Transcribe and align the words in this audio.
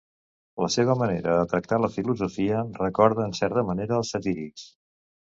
La 0.63 0.69
seva 0.75 0.95
manera 1.01 1.35
de 1.41 1.43
tractar 1.51 1.79
la 1.83 1.91
filosofia 1.97 2.65
recorda 2.83 3.29
en 3.31 3.39
certa 3.45 3.69
manera 3.71 4.01
els 4.03 4.15
satírics. 4.19 4.69